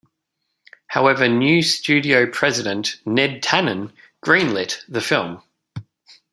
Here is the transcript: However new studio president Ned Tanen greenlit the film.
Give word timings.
However 0.87 1.27
new 1.27 1.61
studio 1.61 2.25
president 2.25 2.99
Ned 3.05 3.43
Tanen 3.43 3.91
greenlit 4.25 4.81
the 4.89 4.99
film. 4.99 5.43